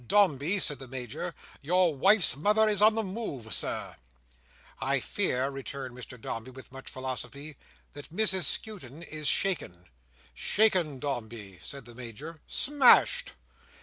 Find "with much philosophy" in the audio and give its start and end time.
6.49-7.55